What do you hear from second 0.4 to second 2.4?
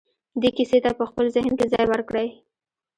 دې کيسې ته په خپل ذهن کې ځای ورکړئ.